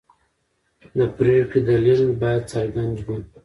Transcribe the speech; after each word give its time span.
د 0.97 0.99
پرېکړې 1.17 1.59
دلیل 1.69 2.03
باید 2.21 2.43
څرګند 2.51 2.95
وي. 3.05 3.19